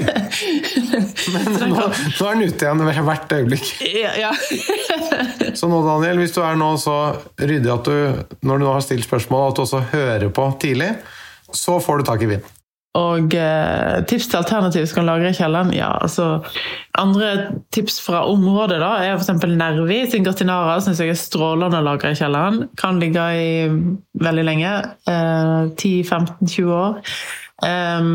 [1.34, 3.70] Men nå, nå, er den ute igjen hvert øyeblikk.
[3.90, 4.30] Ja, ja.
[5.58, 6.98] så nå, Daniel, hvis du er nå så
[7.42, 10.92] ryddig at du, når du nå har stilt spørsmål, at du også hører på tidlig,
[11.54, 12.46] så får du tak i vin.
[12.94, 15.72] Og eh, tips til alternativ som kan lagre i kjelleren?
[15.74, 16.44] Ja, altså
[17.00, 17.32] Andre
[17.74, 19.32] tips fra området da, er f.eks.
[19.50, 20.76] Nervi sin Gratinara.
[20.82, 22.68] Syns jeg er strålende å lagre i kjelleren.
[22.78, 23.52] Kan ligge i
[24.22, 24.74] veldig lenge.
[25.10, 27.00] Eh, 10-15-20 år.
[27.66, 28.10] Eh,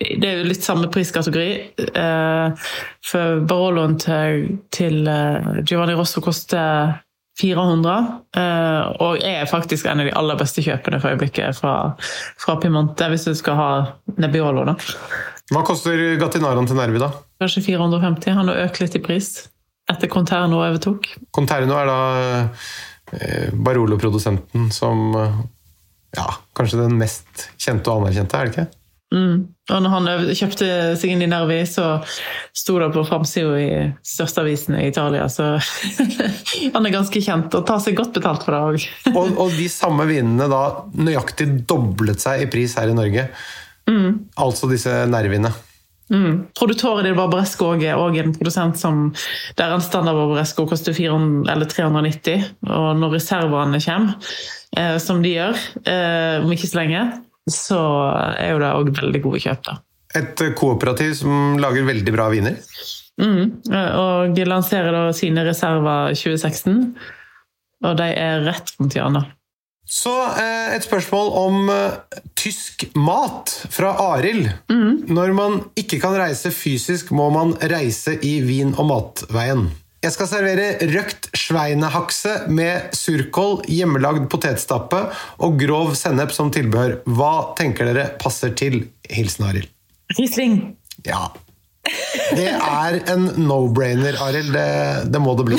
[0.00, 1.48] det er jo litt samme priskategori.
[1.84, 2.68] Eh,
[3.04, 7.02] for Baroloen til, til eh, Giovanni Rosso koster
[7.40, 7.94] 400.
[8.36, 11.74] Eh, og er faktisk en av de aller beste kjøpene for øyeblikket fra,
[12.40, 13.70] fra Piemonte, hvis du skal ha
[14.20, 14.66] Nebbiolo.
[14.68, 14.76] da.
[15.52, 17.10] Hva koster Gatinaroen til Nervi, da?
[17.42, 18.36] Kanskje 450.
[18.38, 19.32] Han har økt litt i pris
[19.90, 21.10] etter Conterno overtok.
[21.34, 21.98] Conterno er da
[23.18, 25.12] eh, Barolo-produsenten som
[26.14, 28.66] ja, kanskje den mest kjente og anerkjente, er det ikke?
[29.12, 29.42] Mm.
[29.72, 31.98] Og når han kjøpte seg inn i Nervi, så
[32.56, 33.68] sto det på framsida i
[34.04, 35.26] største avisen i Italia.
[35.32, 35.54] Så
[36.74, 38.88] han er ganske kjent og tar seg godt betalt for det òg.
[39.18, 40.64] og, og, de samme vinene da
[40.96, 43.28] nøyaktig doblet seg i pris her i Norge.
[43.90, 44.26] Mm.
[44.40, 45.52] Altså disse Nerviene.
[46.12, 46.50] Mm.
[46.52, 49.06] Produktøren din Barbaresco er òg en produsent som
[49.56, 52.50] der en standard Barbaresco koster 400, eller 390.
[52.68, 54.34] Og når reservene kommer,
[54.76, 55.56] eh, som de gjør
[55.88, 57.06] eh, om ikke så lenge,
[57.50, 57.80] så
[58.38, 59.64] er jo det òg veldig gode kjøp.
[59.66, 59.78] da.
[60.14, 62.60] Et kooperativ som lager veldig bra viner?
[63.20, 66.94] Mm, og lanserer da sine reserver 2016.
[67.84, 69.32] Og de er rett rundt hjørnet.
[69.84, 71.68] Så eh, et spørsmål om
[72.40, 74.48] tysk mat fra Arild.
[74.72, 75.04] Mm.
[75.12, 79.66] Når man ikke kan reise fysisk, må man reise i vin- og matveien.
[80.04, 84.98] Jeg skal servere røkt sveinehakse med surkål, hjemmelagd potetstappe
[85.40, 86.98] og grov sennep som tilbehør.
[87.08, 88.82] Hva tenker dere passer til?
[89.08, 89.70] Hilsen Arild.
[90.18, 90.58] Riesling.
[91.08, 91.30] Ja,
[92.36, 94.52] Det er en no-brainer, Arild.
[94.52, 94.68] Det,
[95.12, 95.58] det må det bli.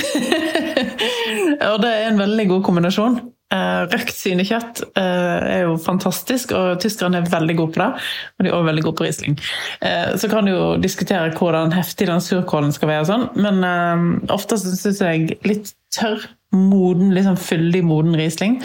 [1.63, 3.17] ja, det er en veldig god kombinasjon.
[3.53, 7.89] Eh, Røkt svinekjøtt eh, er jo fantastisk, og tyskerne er veldig gode på det.
[8.35, 9.37] Og de er også veldig gode på Riesling.
[9.85, 13.61] Eh, Så kan du jo diskutere hvordan heftig den surkålen skal være, sånn, men
[14.33, 18.57] ofte syns jeg litt tørr, moden, litt sånn fyldig moden Riesling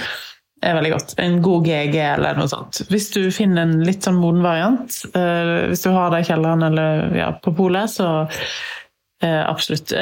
[0.64, 1.14] er veldig godt.
[1.20, 2.82] En god GG eller noe sånt.
[2.92, 4.96] Hvis du finner en litt sånn moden variant,
[5.70, 8.10] hvis du har det i kjelleren eller ja, på polet, så
[9.24, 9.94] absolutt.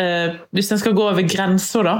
[0.54, 1.94] Hvis en skal gå over grensa, da,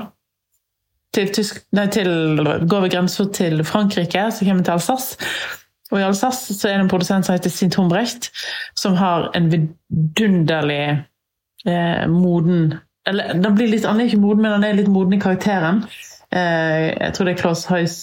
[1.17, 2.11] til, tysk, nei, til,
[2.43, 5.31] Går over grensa til Frankrike, så kommer vi til Alsace.
[5.89, 8.29] Og i Alsace så er det en produsent som heter Sint Humbrecht,
[8.77, 10.83] som har en vidunderlig
[11.65, 12.77] eh, moden
[13.09, 15.81] Eller den blir litt, er ikke moden, men han er litt moden i karakteren.
[16.29, 17.95] Eh, jeg tror det er Klaus Heus,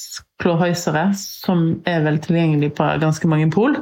[0.42, 3.78] Klåhøysere, som er vel tilgjengelig på ganske mange pol.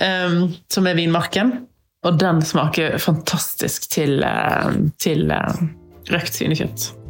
[0.00, 0.38] eh,
[0.72, 1.58] som er vinmarken.
[2.06, 5.66] Og den smaker fantastisk til, eh, til eh,
[6.12, 7.05] røkt svinekjøtt.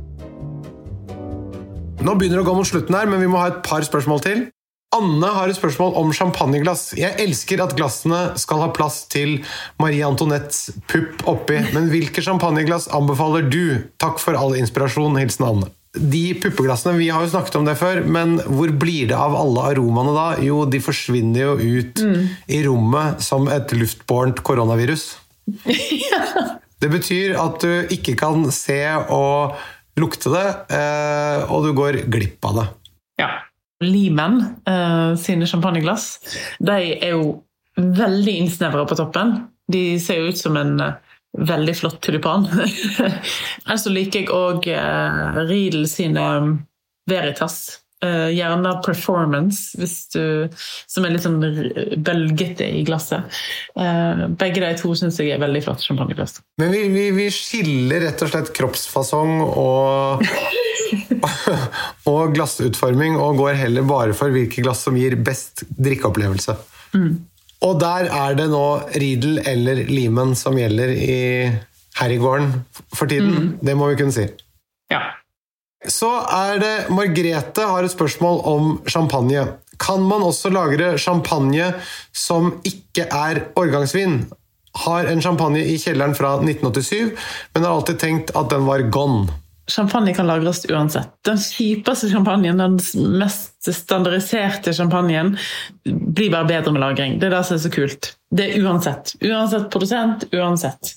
[2.05, 4.23] Nå begynner det å gå mot slutten her, men vi må ha et par spørsmål
[4.25, 4.45] til.
[4.95, 6.93] Anne har et spørsmål om champagneglass.
[6.97, 9.41] Jeg elsker at glassene skal ha plass til
[9.83, 13.89] Marie Antoinettes pupp oppi, men hvilke champagneglass anbefaler du?
[14.01, 15.19] Takk for all inspirasjon.
[15.21, 15.73] Hilsen Anne.
[15.97, 19.65] De puppeglassene, vi har jo snakket om det før, men hvor blir det av alle
[19.73, 20.27] aromaene da?
[20.45, 22.03] Jo, de forsvinner jo ut
[22.53, 25.15] i rommet som et luftbårent koronavirus.
[26.77, 29.57] Det betyr at du ikke kan se og
[30.01, 32.67] lukte det, eh, og du går glipp av det.
[33.23, 33.31] Ja.
[33.85, 36.07] Limen eh, sine champagneglass
[36.65, 37.43] de er jo
[37.77, 39.35] veldig innsnevra på toppen.
[39.69, 40.95] De ser jo ut som en eh,
[41.37, 42.47] veldig flott tulipan.
[42.57, 44.69] Ellers så liker jeg òg
[45.45, 46.25] Riedel sine
[47.11, 47.83] Veritas.
[48.05, 50.53] Eh, gjerne Performance, hvis du,
[50.85, 51.39] som er litt sånn
[52.05, 53.25] bølgete i glasset.
[53.73, 56.43] Uh, begge de to syns jeg er veldig flotte champagneglass.
[56.61, 60.27] Men vi, vi, vi skiller rett og slett kroppsfasong og,
[62.13, 66.59] og glassutforming, og går heller bare for hvilke glass som gir best drikkeopplevelse.
[67.65, 71.21] Og der er det nå Riedel eller Limen som gjelder i
[71.97, 72.53] herregården
[72.93, 73.55] for tiden.
[73.65, 74.29] Det må vi kunne si.
[75.93, 79.47] Så er det Margrethe har et spørsmål om champagne.
[79.79, 81.73] Kan man også lagre champagne
[82.17, 84.23] som ikke er årgangsvin?
[84.87, 87.13] Har en champagne i kjelleren fra 1987,
[87.55, 89.29] men har alltid tenkt at den var gone.
[89.67, 91.09] Champagne kan lagres uansett.
[91.27, 92.77] Den kjipeste champagnen, den
[93.19, 95.33] mest standardiserte champagnen,
[95.85, 97.17] blir bare bedre med lagring.
[97.19, 98.13] Det er det som er så kult.
[98.31, 99.17] Det er uansett.
[99.27, 100.93] Uansett produsent, uansett.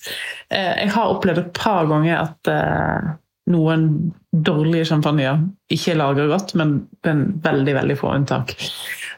[0.53, 3.09] Eh, Jeg har opplevd et par ganger at eh,
[3.49, 3.87] noen
[4.31, 5.41] dårlige champagner
[5.73, 6.75] ikke lager godt, men
[7.07, 8.53] er veldig, veldig få unntak.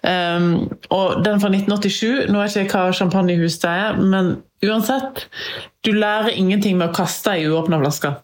[0.01, 4.33] Um, og den fra 1987, nå vet jeg ikke hva champagnehus det er, men
[4.65, 5.27] uansett,
[5.85, 8.17] du lærer ingenting med å kaste i uåpna flasker.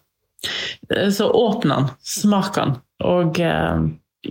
[0.94, 3.84] Eh, Så åpne den, smak den, og uh,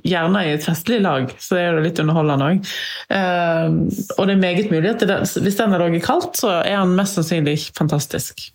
[0.04, 2.76] gjerne i et festlig lag, så er det litt underholdende òg.
[3.14, 3.86] Uh,
[4.18, 6.98] og det er meget mulig at det, hvis den er laget kaldt, så er den
[6.98, 8.50] mest sannsynlig fantastisk.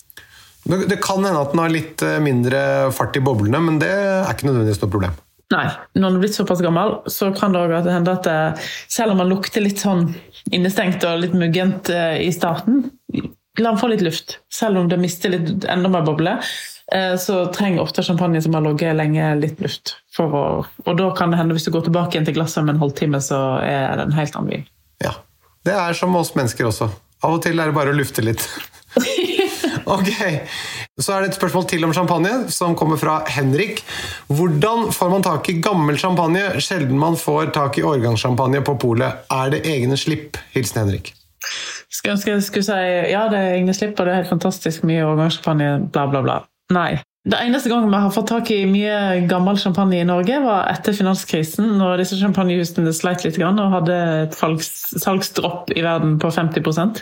[0.64, 2.62] Det kan hende at den har litt eh, mindre
[2.94, 5.16] fart i boblene, men det er ikke nødvendigvis noe problem.
[5.52, 5.66] Nei,
[5.98, 9.20] når den er blitt såpass gammel, så kan det også hende at det, selv om
[9.20, 10.06] man lukter litt sånn
[10.54, 12.86] innestengt og litt muggent eh, i starten,
[13.58, 14.38] la den få litt luft.
[14.52, 16.38] Selv om det mister litt enda mer boble,
[16.94, 19.96] eh, så trenger ofte champagne som har ligget lenge, litt luft.
[20.16, 20.44] For å,
[20.86, 23.20] og da kan det hende, hvis du går tilbake igjen til glasset om en halvtime,
[23.20, 24.68] så er det en helt annen vin.
[25.04, 25.18] Ja.
[25.62, 26.88] Det er som oss mennesker også.
[27.22, 28.42] Av og til er det bare å lufte litt.
[29.92, 30.08] Ok,
[31.00, 33.82] Så er det et spørsmål til om champagne, som kommer fra Henrik.
[34.28, 36.46] Hvordan får man tak i gammel champagne?
[36.60, 39.26] Sjelden man får tak i årgangssjampanje på polet.
[39.30, 40.40] Er det egne slipp?
[40.54, 41.12] Hilsen Henrik.
[41.92, 42.78] Skulle jeg skulle si
[43.12, 46.38] ja, det er egne slipp, og det er helt fantastisk mye årgangssjampanje, bla, bla, bla.
[46.72, 47.02] Nei.
[47.22, 50.94] Det eneste gangen vi har fått tak i mye gammel champagne i Norge, var etter
[50.96, 56.98] finanskrisen, når disse champagnehusene sleit litt og hadde et salgsdropp i verden på 50%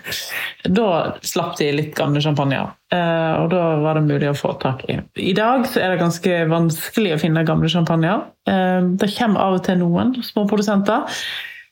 [0.76, 0.88] Da
[1.24, 2.68] slapp de litt gamle champagner.
[2.92, 4.98] Eh, og da var det mulig å få tak i.
[5.16, 8.28] I dag er det ganske vanskelig å finne gamle champagner.
[8.44, 11.08] Eh, det kommer av og til noen små produsenter,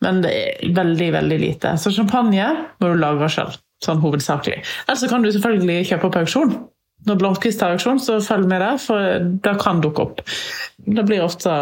[0.07, 1.77] men det er veldig, veldig lite.
[1.77, 2.49] Så champagne
[2.81, 3.53] må du lage sjøl,
[3.85, 4.63] sånn hovedsakelig.
[4.87, 6.59] Eller så kan du selvfølgelig kjøpe på auksjon.
[7.07, 10.23] Når Blomkvist har auksjon, så følg med der, for det kan dukke opp.
[10.89, 11.53] Det blir ofte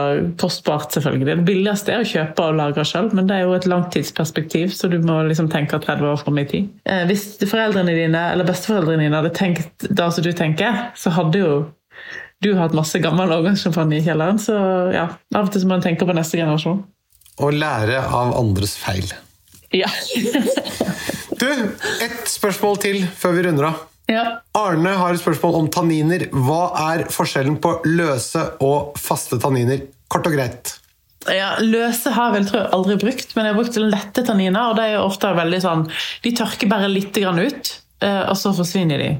[0.40, 1.26] kostbart, selvfølgelig.
[1.28, 4.90] Det billigste er å kjøpe og lagre sjøl, men det er jo et langtidsperspektiv, så
[4.92, 6.70] du må liksom tenke 30 år fram i tid.
[6.88, 11.42] Eh, hvis foreldrene dine eller besteforeldrene dine hadde tenkt det som du tenker, så hadde
[11.44, 11.52] jo
[12.44, 14.56] du hatt masse gammel årgangssjampanje i kjelleren, så
[14.92, 16.82] ja, av og til må en tenke på neste generasjon.
[17.36, 19.08] Å lære av andres feil.
[19.74, 19.90] Ja.
[21.36, 21.48] Du,
[22.00, 23.80] ett spørsmål til før vi runder av.
[24.10, 24.40] Ja.
[24.54, 26.28] Arne har et spørsmål om tanniner.
[26.30, 29.82] Hva er forskjellen på løse og faste tanniner?
[30.12, 30.76] Kort og greit.
[31.32, 34.70] Ja, Løse har jeg vel tror jeg aldri brukt, men jeg har brukt lette tanniner.
[34.70, 35.86] og de er ofte veldig sånn,
[36.22, 39.10] De tørker bare litt grann ut, eh, og så forsvinner de.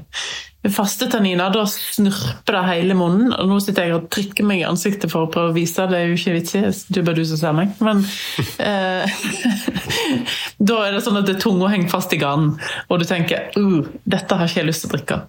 [0.67, 3.31] Med faste tanniner da snurper det hele munnen.
[3.31, 6.01] og Nå sitter jeg og trykker meg i ansiktet for å prøve å vise, det
[6.01, 6.63] er jo ikke vitsig.
[6.91, 7.71] Det er bare du som ser meg.
[7.79, 8.03] Men
[8.67, 9.15] eh,
[10.71, 12.57] da er det sånn at det tunga henger fast i ganen,
[12.91, 15.21] og du tenker uh, dette har ikke jeg lyst til å drikke.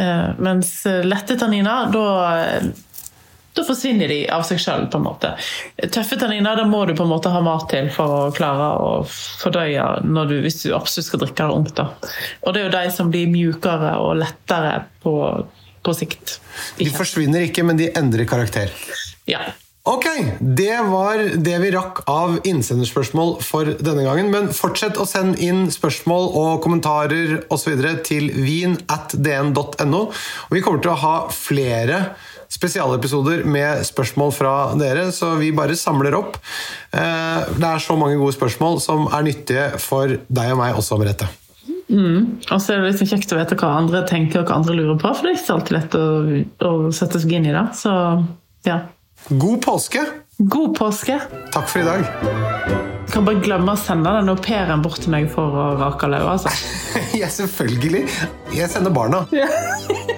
[0.00, 0.72] Eh, mens
[1.04, 2.06] lette tanniner, da
[3.58, 4.86] da forsvinner de av seg sjøl.
[4.88, 8.90] Tøffe tanniner da må du på en måte ha mat til for å klare å
[9.08, 11.76] fordøye du, hvis du absolutt skal drikke det ungt.
[11.78, 11.88] Da.
[12.46, 15.14] Og det er jo de som blir mjukere og lettere på,
[15.84, 16.38] på sikt.
[16.78, 18.74] De forsvinner ikke, men de endrer karakter.
[19.28, 19.50] Ja.
[19.88, 20.04] Ok,
[20.40, 24.28] det var det vi rakk av innsenderspørsmål for denne gangen.
[24.34, 27.78] Men fortsett å sende inn spørsmål og kommentarer osv.
[28.04, 30.02] til vin at dn.no.
[30.52, 32.02] Vi kommer til å ha flere
[32.52, 36.38] spesialepisoder med spørsmål fra dere, så vi bare samler opp.
[36.92, 40.98] Eh, det er så mange gode spørsmål som er nyttige for deg og meg også,
[41.00, 41.28] Merete.
[41.88, 42.40] Mm.
[42.50, 45.00] Og så er det liksom kjekt å vite hva andre tenker og hva andre lurer
[45.00, 46.06] på, for det er ikke alltid lett å,
[46.68, 47.64] å sette seg inn i det.
[47.76, 47.92] Så
[48.68, 48.82] ja.
[49.28, 50.04] God påske!
[50.38, 51.16] God påske!
[51.54, 52.04] Takk for i dag.
[53.08, 56.12] Jeg kan bare glemme å sende den au pairen bort til meg for å rake
[56.12, 56.36] løa.
[56.36, 56.52] Altså.
[57.22, 58.04] ja, selvfølgelig.
[58.54, 59.24] Jeg sender barna.